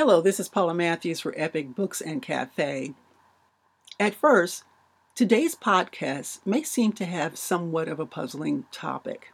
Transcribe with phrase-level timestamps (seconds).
[0.00, 2.94] Hello, this is Paula Matthews for Epic Books and Cafe.
[3.98, 4.62] At first,
[5.16, 9.32] today's podcast may seem to have somewhat of a puzzling topic.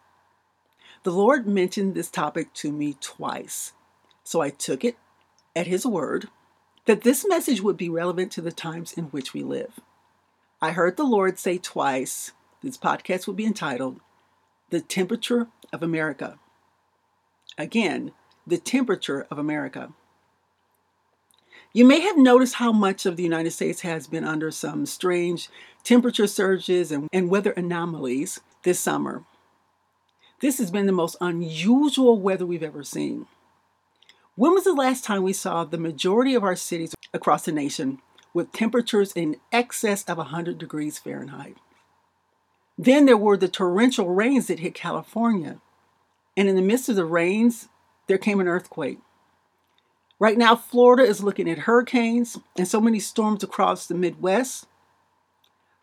[1.03, 3.75] The Lord mentioned this topic to me twice,
[4.23, 4.97] so I took it
[5.55, 6.29] at His word
[6.87, 9.81] that this message would be relevant to the times in which we live.
[10.63, 14.01] I heard the Lord say twice this podcast would be entitled
[14.71, 16.39] The Temperature of America.
[17.59, 18.13] Again,
[18.47, 19.93] the temperature of America.
[21.77, 25.49] You may have noticed how much of the United States has been under some strange
[25.83, 29.25] temperature surges and, and weather anomalies this summer.
[30.41, 33.27] This has been the most unusual weather we've ever seen.
[34.37, 37.99] When was the last time we saw the majority of our cities across the nation
[38.33, 41.57] with temperatures in excess of 100 degrees Fahrenheit?
[42.79, 45.61] Then there were the torrential rains that hit California.
[46.37, 47.69] And in the midst of the rains,
[48.07, 48.99] there came an earthquake.
[50.19, 54.67] Right now, Florida is looking at hurricanes and so many storms across the Midwest.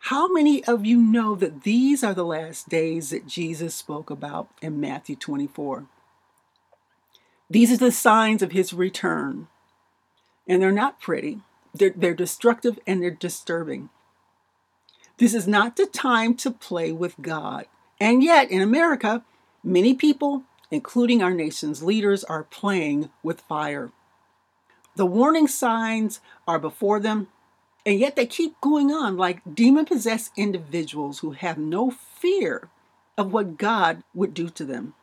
[0.06, 4.48] How many of you know that these are the last days that Jesus spoke about
[4.60, 5.86] in Matthew 24?
[7.48, 9.48] These are the signs of his return.
[10.48, 11.40] And they're not pretty,
[11.74, 13.90] they're, they're destructive and they're disturbing.
[15.18, 17.66] This is not the time to play with God.
[18.00, 19.22] And yet, in America,
[19.62, 23.92] many people, including our nation's leaders, are playing with fire.
[24.96, 27.28] The warning signs are before them,
[27.86, 32.68] and yet they keep going on like demon possessed individuals who have no fear
[33.16, 34.94] of what God would do to them.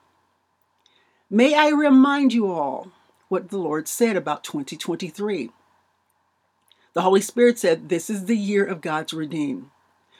[1.29, 2.91] May I remind you all
[3.27, 5.51] what the Lord said about 2023.
[6.93, 9.71] The Holy Spirit said, This is the year of God's redeem.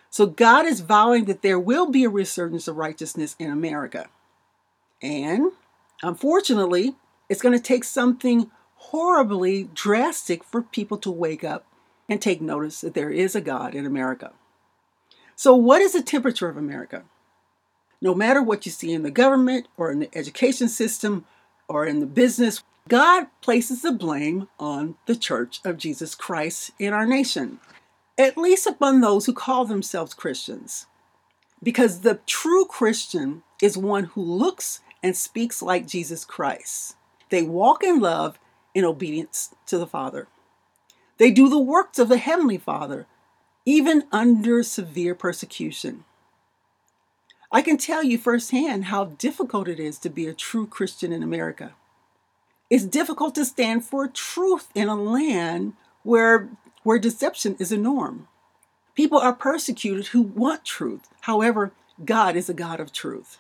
[0.10, 4.10] So God is vowing that there will be a resurgence of righteousness in America.
[5.02, 5.52] And
[6.02, 6.96] unfortunately,
[7.28, 11.66] it's going to take something horribly drastic for people to wake up
[12.08, 14.32] and take notice that there is a God in America.
[15.36, 17.04] So, what is the temperature of America?
[18.02, 21.26] No matter what you see in the government or in the education system
[21.68, 26.94] or in the business, God places the blame on the Church of Jesus Christ in
[26.94, 27.60] our nation,
[28.18, 30.88] at least upon those who call themselves Christians.
[31.62, 36.96] Because the true Christian is one who looks and speaks like Jesus Christ.
[37.30, 38.40] They walk in love
[38.74, 40.28] in obedience to the Father.
[41.18, 43.06] They do the works of the Heavenly Father,
[43.66, 46.06] even under severe persecution.
[47.52, 51.24] I can tell you firsthand how difficult it is to be a true Christian in
[51.24, 51.74] America.
[52.70, 56.50] It's difficult to stand for truth in a land where,
[56.84, 58.28] where deception is a norm.
[58.94, 61.10] People are persecuted who want truth.
[61.22, 61.72] However,
[62.06, 63.40] God is a God of truth.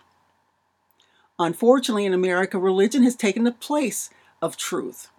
[1.37, 4.09] Unfortunately, in America, religion has taken the place
[4.41, 5.09] of truth.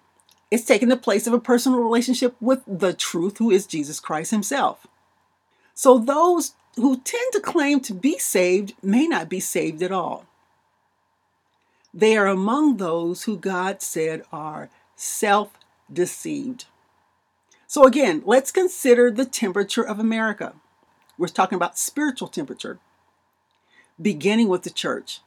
[0.50, 4.31] It's taken the place of a personal relationship with the truth, who is Jesus Christ
[4.33, 4.87] Himself.
[5.75, 10.27] So those who tend to claim to be saved may not be saved at all.
[11.93, 15.50] They are among those who God said are self
[15.93, 16.66] deceived.
[17.66, 20.55] So, again, let's consider the temperature of America.
[21.16, 22.78] We're talking about spiritual temperature,
[24.00, 25.21] beginning with the church.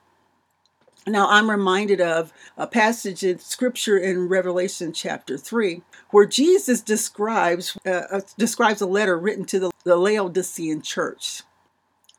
[1.06, 5.82] Now, I'm reminded of a passage in scripture in Revelation chapter 3
[6.12, 11.42] where Jesus describes, uh, uh, describes a letter written to the, the Laodicean church.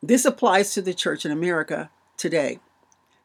[0.02, 2.58] This applies to the church in America today.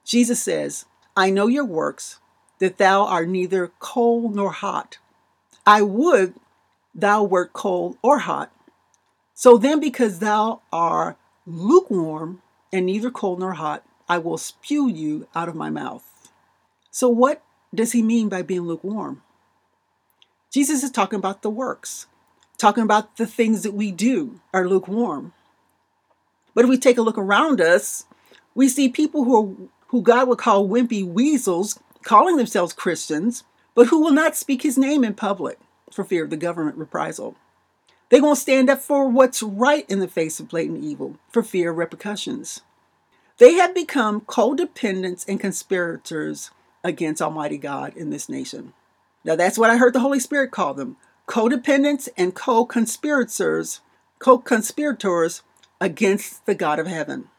[0.06, 0.86] Jesus says,
[1.18, 2.20] I know your works,
[2.60, 4.98] that thou art neither cold nor hot.
[5.66, 6.36] I would
[6.96, 8.52] thou wert cold or hot.
[9.34, 15.28] So then, because thou art lukewarm and neither cold nor hot, I will spew you
[15.36, 16.04] out of my mouth.
[16.90, 17.44] So, what
[17.74, 19.22] does he mean by being lukewarm?
[20.52, 22.08] Jesus is talking about the works,
[22.58, 25.34] talking about the things that we do are lukewarm.
[26.56, 28.06] But if we take a look around us,
[28.56, 33.44] we see people who, are, who God would call wimpy weasels calling themselves Christians,
[33.76, 35.60] but who will not speak his name in public
[35.92, 37.36] for fear of the government reprisal.
[38.10, 41.70] They won't stand up for what's right in the face of blatant evil for fear
[41.70, 42.62] of repercussions.
[43.40, 46.52] They have become codependents and conspirators
[46.84, 48.74] against Almighty God in this nation.
[49.24, 53.80] Now, that's what I heard the Holy Spirit call them codependents and co conspirators,
[54.20, 55.42] co conspirators
[55.80, 57.30] against the God of heaven.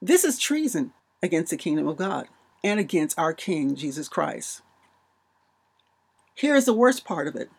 [0.00, 2.28] This is treason against the kingdom of God
[2.62, 4.62] and against our King, Jesus Christ.
[6.34, 7.50] Here is the worst part of it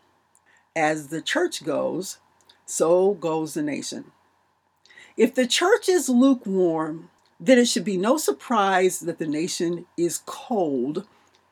[0.77, 2.19] as the church goes,
[2.65, 4.11] so goes the nation.
[5.17, 7.09] If the church is lukewarm,
[7.39, 11.05] then it should be no surprise that the nation is cold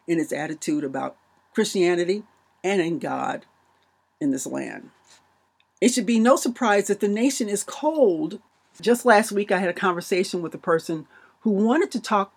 [0.07, 1.17] in its attitude about
[1.53, 2.23] Christianity
[2.63, 3.45] and in God
[4.19, 4.91] in this land.
[5.81, 8.39] It should be no surprise that the nation is cold.
[8.79, 11.07] Just last week, I had a conversation with a person
[11.41, 12.33] who wanted to talk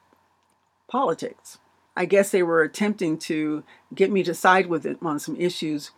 [0.89, 1.59] politics.
[1.97, 3.63] I guess they were attempting to
[3.95, 5.91] get me to side with it on some issues.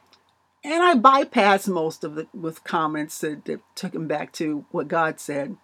[0.62, 4.88] And I bypassed most of it with comments that, that took him back to what
[4.88, 5.56] God said.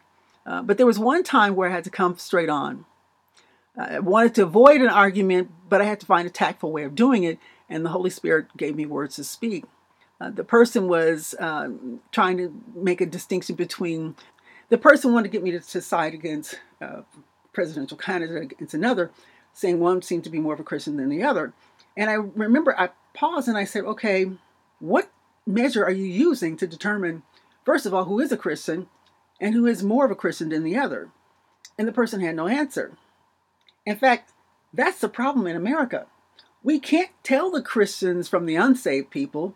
[0.44, 2.84] Uh, but there was one time where I had to come straight on.
[3.76, 6.94] I wanted to avoid an argument, but I had to find a tactful way of
[6.94, 9.64] doing it, and the Holy Spirit gave me words to speak.
[10.20, 11.70] Uh, the person was uh,
[12.10, 14.14] trying to make a distinction between
[14.68, 17.02] the person wanted to get me to, to side against uh,
[17.52, 19.10] presidential candidate against another,
[19.52, 21.52] saying one seemed to be more of a Christian than the other.
[21.96, 24.30] And I remember I paused and I said, okay,
[24.78, 25.10] what
[25.46, 27.22] measure are you using to determine,
[27.64, 28.88] first of all, who is a Christian
[29.40, 31.10] and who is more of a Christian than the other?
[31.78, 32.96] And the person had no answer.
[33.84, 34.32] In fact,
[34.72, 36.06] that's the problem in America.
[36.62, 39.54] We can't tell the Christians from the unsaved people.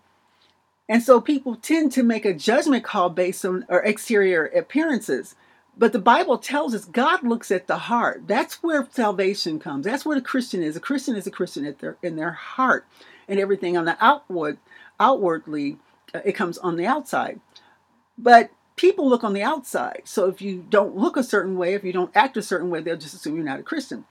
[0.89, 5.35] And so people tend to make a judgment call based on or exterior appearances.
[5.79, 8.23] But the Bible tells us God looks at the heart.
[8.27, 9.85] That's where salvation comes.
[9.85, 10.77] That's where the Christian is.
[10.77, 12.87] A Christian is a Christian at their, in their heart.
[13.29, 14.59] And everything on the outward,
[14.99, 15.79] outwardly,
[16.15, 17.41] uh, it comes on the outside.
[18.17, 20.03] But people look on the outside.
[20.05, 22.81] So if you don't look a certain way, if you don't act a certain way,
[22.81, 24.05] they'll just assume you're not a Christian.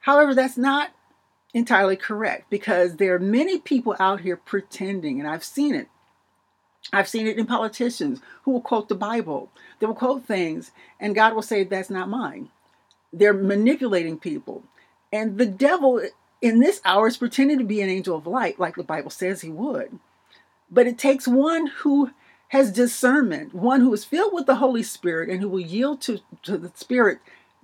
[0.00, 0.90] However, that's not
[1.52, 5.88] entirely correct because there are many people out here pretending, and I've seen it.
[6.92, 9.50] I've seen it in politicians who will quote the Bible.
[9.78, 10.70] They will quote things,
[11.00, 12.50] and God will say, That's not mine.
[13.12, 14.64] They're manipulating people.
[15.12, 16.02] And the devil
[16.42, 19.40] in this hour is pretending to be an angel of light, like the Bible says
[19.40, 19.98] he would.
[20.70, 22.10] But it takes one who
[22.54, 26.20] has discernment, one who is filled with the Holy Spirit and who will yield to,
[26.44, 27.18] to the Spirit,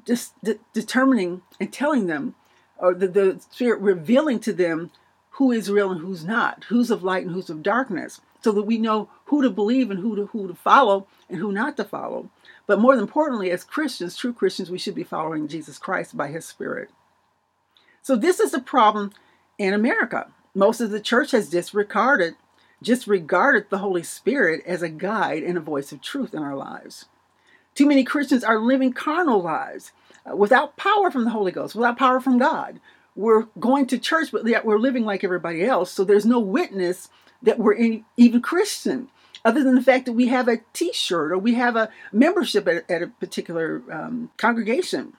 [0.04, 2.34] just de- determining and telling them,
[2.76, 4.90] or the, the Spirit revealing to them
[5.34, 8.64] who is real and who's not, who's of light and who's of darkness so that
[8.64, 11.84] we know who to believe and who to who to follow and who not to
[11.84, 12.28] follow.
[12.66, 16.44] But more importantly, as Christians, true Christians, we should be following Jesus Christ by his
[16.44, 16.90] spirit.
[18.02, 19.12] So this is a problem
[19.56, 20.32] in America.
[20.52, 22.34] Most of the church has disregarded
[22.82, 27.06] disregarded the Holy Spirit as a guide and a voice of truth in our lives.
[27.74, 29.92] Too many Christians are living carnal lives
[30.28, 32.80] uh, without power from the Holy Ghost, without power from God.
[33.14, 35.90] We're going to church, but yet we're living like everybody else.
[35.90, 37.08] So there's no witness
[37.42, 39.08] that we're in, even Christian,
[39.44, 42.90] other than the fact that we have a T-shirt or we have a membership at,
[42.90, 45.14] at a particular um, congregation.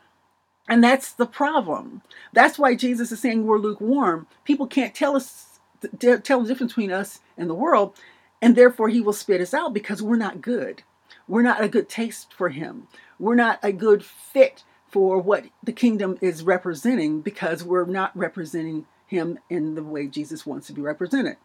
[0.67, 2.01] And that's the problem.
[2.31, 4.27] That's why Jesus is saying we're lukewarm.
[4.45, 5.50] People can't tell us
[5.99, 7.95] tell the difference between us and the world,
[8.41, 10.83] and therefore He will spit us out because we're not good.
[11.27, 12.87] We're not a good taste for Him.
[13.19, 18.85] We're not a good fit for what the kingdom is representing because we're not representing
[19.07, 21.37] Him in the way Jesus wants to be represented.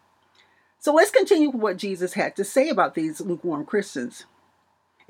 [0.79, 4.25] So let's continue with what Jesus had to say about these lukewarm Christians.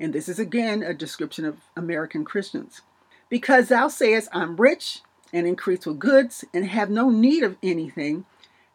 [0.00, 2.82] And this is again a description of American Christians.
[3.28, 5.02] Because thou sayest, I'm rich
[5.32, 8.24] and increase with goods and have no need of anything,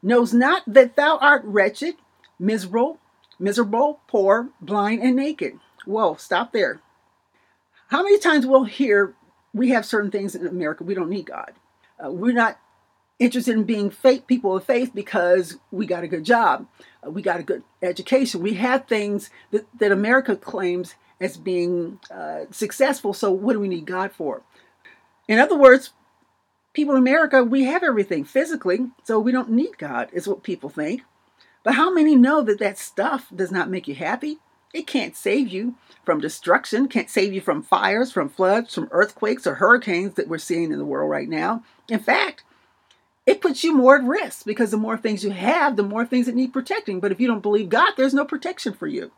[0.04, 1.96] knows not that thou art wretched,
[2.38, 3.00] miserable,
[3.40, 5.60] miserable, poor, blind, and naked.
[5.86, 6.82] Whoa, stop there.
[7.88, 9.16] How many times we'll hear
[9.54, 11.54] we have certain things in America we don't need God?
[12.04, 12.60] Uh, we're not
[13.20, 16.68] interested in being faith people of faith because we got a good job,
[17.06, 22.00] uh, we got a good education, we have things that, that America claims as being
[22.12, 23.14] uh, successful.
[23.14, 24.42] So what do we need God for?
[25.28, 25.92] In other words,
[26.74, 30.70] people in America, we have everything physically, so we don't need God, is what people
[30.70, 31.04] think.
[31.64, 34.40] But how many know that that stuff does not make you happy?
[34.74, 39.48] It can't save you from destruction, can't save you from fires, from floods, from earthquakes
[39.48, 41.64] or hurricanes that we're seeing in the world right now.
[41.88, 42.44] In fact,
[43.26, 46.26] it puts you more at risk because the more things you have, the more things
[46.26, 47.00] that need protecting.
[47.00, 49.12] But if you don't believe God, there's no protection for you.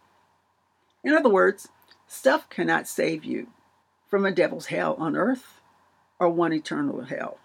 [1.04, 1.70] In other words,
[2.08, 3.48] stuff cannot save you
[4.08, 5.62] from a devil's hell on earth
[6.20, 7.40] or one eternal hell.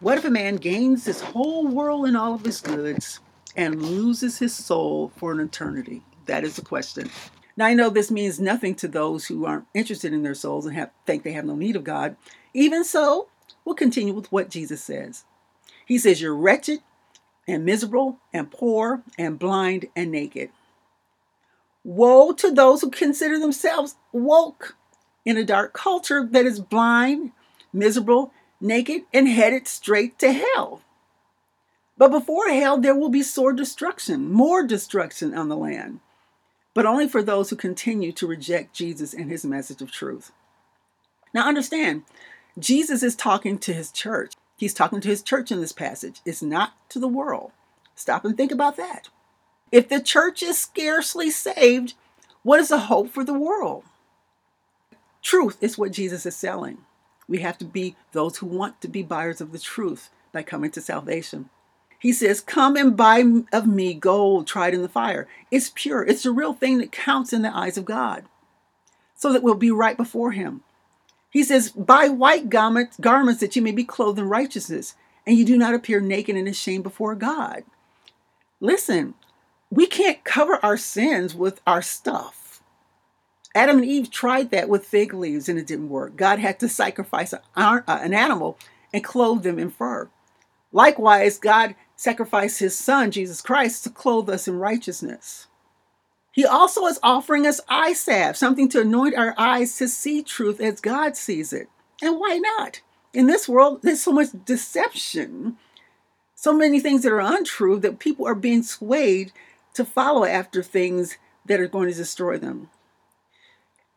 [0.00, 3.20] What if a man gains this whole world and all of his goods
[3.54, 6.02] and loses his soul for an eternity?
[6.24, 7.10] That is the question.
[7.54, 10.74] Now I know this means nothing to those who aren't interested in their souls and
[10.74, 12.16] have, think they have no need of God.
[12.54, 13.28] Even so,
[13.62, 15.24] we'll continue with what Jesus says.
[15.84, 16.80] He says, You're wretched
[17.46, 20.48] and miserable and poor and blind and naked.
[21.84, 24.76] Woe to those who consider themselves woke
[25.26, 27.32] in a dark culture that is blind,
[27.70, 30.82] miserable, naked, and headed straight to hell.
[31.96, 36.00] But before hell, there will be sore destruction, more destruction on the land,
[36.72, 40.32] but only for those who continue to reject Jesus and his message of truth.
[41.34, 42.04] Now, understand,
[42.58, 44.34] Jesus is talking to his church.
[44.56, 46.20] He's talking to his church in this passage.
[46.24, 47.52] It's not to the world.
[47.94, 49.08] Stop and think about that.
[49.70, 51.94] If the church is scarcely saved,
[52.42, 53.84] what is the hope for the world?
[55.22, 56.78] Truth is what Jesus is selling.
[57.30, 60.72] We have to be those who want to be buyers of the truth by coming
[60.72, 61.48] to salvation.
[62.00, 63.22] He says, Come and buy
[63.52, 65.28] of me gold tried in the fire.
[65.48, 68.24] It's pure, it's the real thing that counts in the eyes of God,
[69.14, 70.62] so that we'll be right before Him.
[71.30, 75.44] He says, Buy white garments, garments that you may be clothed in righteousness, and you
[75.44, 77.62] do not appear naked and ashamed before God.
[78.58, 79.14] Listen,
[79.70, 82.39] we can't cover our sins with our stuff.
[83.54, 86.16] Adam and Eve tried that with fig leaves and it didn't work.
[86.16, 88.56] God had to sacrifice uh, an animal
[88.92, 90.08] and clothe them in fur.
[90.72, 95.48] Likewise, God sacrificed his son, Jesus Christ, to clothe us in righteousness.
[96.32, 100.60] He also is offering us eye salve, something to anoint our eyes to see truth
[100.60, 101.68] as God sees it.
[102.00, 102.80] And why not?
[103.12, 105.56] In this world, there's so much deception,
[106.36, 109.32] so many things that are untrue that people are being swayed
[109.74, 112.70] to follow after things that are going to destroy them.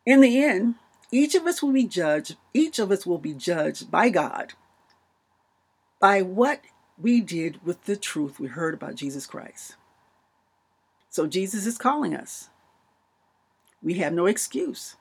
[0.05, 0.75] In the end,
[1.11, 4.53] each of us will be judged, each of us will be judged by God
[5.99, 6.61] by what
[7.01, 9.75] we did with the truth we heard about Jesus Christ.
[11.09, 12.49] So Jesus is calling us.
[13.81, 14.97] We have no excuse.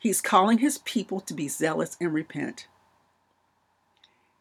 [0.00, 2.66] He's calling his people to be zealous and repent.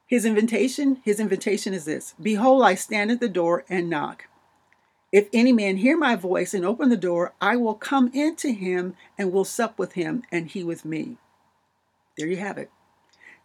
[0.08, 4.26] His invitation, his invitation is this Behold, I stand at the door and knock.
[5.12, 8.96] If any man hear my voice and open the door, I will come into him
[9.18, 11.18] and will sup with him, and he with me.
[12.18, 12.72] There you have it.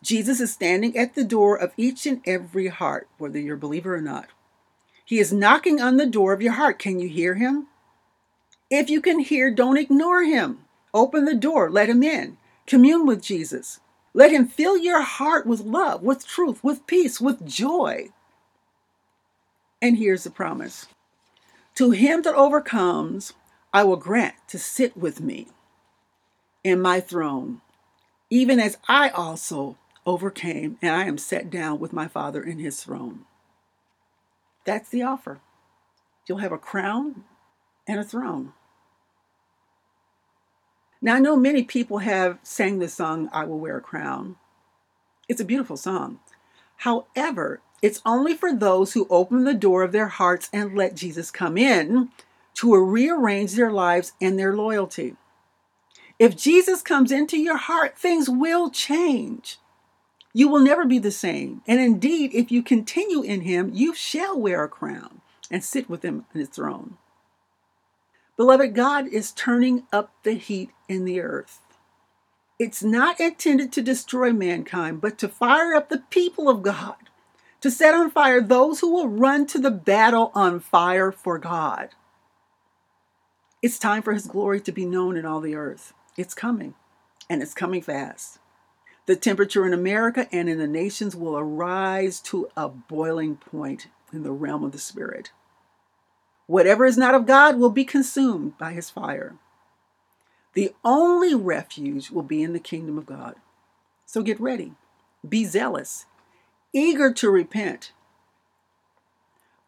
[0.02, 3.96] Jesus is standing at the door of each and every heart, whether you're a believer
[3.96, 4.28] or not.
[5.04, 6.78] He is knocking on the door of your heart.
[6.78, 7.66] Can you hear him?
[8.70, 10.64] If you can hear, don't ignore him.
[10.92, 12.36] Open the door, let him in.
[12.66, 13.80] Commune with Jesus.
[14.14, 18.08] Let him fill your heart with love, with truth, with peace, with joy.
[19.80, 20.86] And here's the promise
[21.76, 23.34] To him that overcomes,
[23.72, 25.48] I will grant to sit with me
[26.64, 27.60] in my throne,
[28.30, 32.82] even as I also overcame, and I am set down with my Father in his
[32.82, 33.26] throne.
[34.64, 35.40] That's the offer.
[36.26, 37.24] You'll have a crown
[37.86, 38.54] and a throne.
[41.02, 44.36] Now, I know many people have sang the song, I Will Wear a Crown.
[45.28, 46.20] It's a beautiful song.
[46.78, 51.30] However, it's only for those who open the door of their hearts and let Jesus
[51.30, 52.10] come in
[52.54, 55.16] to rearrange their lives and their loyalty.
[56.18, 59.58] If Jesus comes into your heart, things will change.
[60.32, 61.62] You will never be the same.
[61.66, 66.02] And indeed, if you continue in him, you shall wear a crown and sit with
[66.02, 66.96] him on his throne.
[68.36, 71.60] Beloved, God is turning up the heat in the earth.
[72.58, 76.96] It's not intended to destroy mankind, but to fire up the people of God,
[77.66, 81.88] to set on fire those who will run to the battle on fire for God.
[83.60, 85.92] It's time for his glory to be known in all the earth.
[86.16, 86.74] It's coming,
[87.28, 88.38] and it's coming fast.
[89.06, 94.22] The temperature in America and in the nations will arise to a boiling point in
[94.22, 95.32] the realm of the Spirit.
[96.46, 99.34] Whatever is not of God will be consumed by his fire.
[100.52, 103.34] The only refuge will be in the kingdom of God.
[104.04, 104.74] So get ready,
[105.28, 106.06] be zealous,
[106.72, 107.92] eager to repent.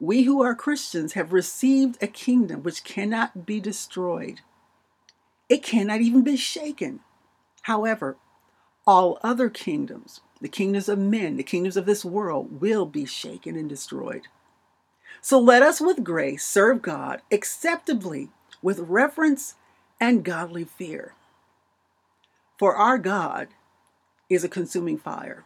[0.01, 4.41] We who are Christians have received a kingdom which cannot be destroyed.
[5.49, 7.01] It cannot even be shaken.
[7.63, 8.17] However,
[8.87, 13.57] all other kingdoms, the kingdoms of men, the kingdoms of this world, will be shaken
[13.57, 14.29] and destroyed.
[15.21, 18.31] So let us with grace serve God acceptably
[18.63, 19.55] with reverence
[20.01, 21.15] and godly fear.
[22.57, 23.49] For our God
[24.31, 25.45] is a consuming fire.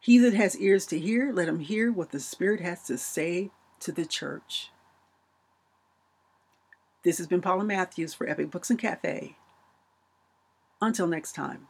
[0.00, 3.50] He that has ears to hear, let him hear what the Spirit has to say
[3.80, 4.70] to the church.
[7.02, 9.36] This has been Paula Matthews for Epic Books and Cafe.
[10.80, 11.68] Until next time.